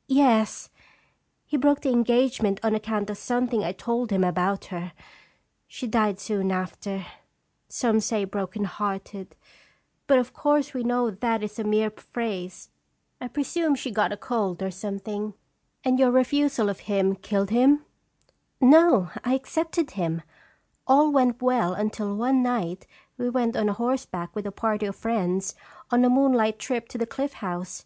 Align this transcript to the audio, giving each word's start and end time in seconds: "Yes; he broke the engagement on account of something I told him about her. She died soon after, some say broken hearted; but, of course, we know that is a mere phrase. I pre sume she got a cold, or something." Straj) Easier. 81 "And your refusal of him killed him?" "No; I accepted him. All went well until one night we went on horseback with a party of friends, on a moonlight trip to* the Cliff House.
"Yes; 0.22 0.70
he 1.44 1.58
broke 1.58 1.82
the 1.82 1.90
engagement 1.90 2.58
on 2.62 2.74
account 2.74 3.10
of 3.10 3.18
something 3.18 3.62
I 3.62 3.72
told 3.72 4.10
him 4.10 4.24
about 4.24 4.64
her. 4.72 4.94
She 5.68 5.86
died 5.86 6.18
soon 6.18 6.50
after, 6.50 7.04
some 7.68 8.00
say 8.00 8.24
broken 8.24 8.64
hearted; 8.64 9.36
but, 10.06 10.18
of 10.18 10.32
course, 10.32 10.72
we 10.72 10.82
know 10.82 11.10
that 11.10 11.42
is 11.42 11.58
a 11.58 11.62
mere 11.64 11.90
phrase. 11.90 12.70
I 13.20 13.28
pre 13.28 13.42
sume 13.42 13.74
she 13.74 13.90
got 13.90 14.12
a 14.14 14.16
cold, 14.16 14.62
or 14.62 14.70
something." 14.70 15.26
Straj) 15.26 15.26
Easier. 15.26 15.28
81 15.28 15.34
"And 15.84 15.98
your 15.98 16.10
refusal 16.10 16.70
of 16.70 16.80
him 16.80 17.14
killed 17.14 17.50
him?" 17.50 17.84
"No; 18.62 19.10
I 19.24 19.34
accepted 19.34 19.90
him. 19.90 20.22
All 20.86 21.12
went 21.12 21.42
well 21.42 21.74
until 21.74 22.16
one 22.16 22.42
night 22.42 22.86
we 23.18 23.28
went 23.28 23.54
on 23.54 23.68
horseback 23.68 24.34
with 24.34 24.46
a 24.46 24.50
party 24.52 24.86
of 24.86 24.96
friends, 24.96 25.54
on 25.90 26.02
a 26.02 26.08
moonlight 26.08 26.58
trip 26.58 26.88
to* 26.88 26.96
the 26.96 27.04
Cliff 27.04 27.34
House. 27.44 27.84